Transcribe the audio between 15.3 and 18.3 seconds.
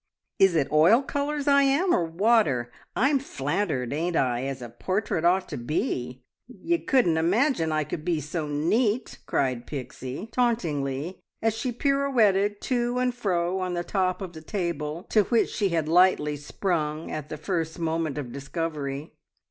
she had lightly sprung at the first moment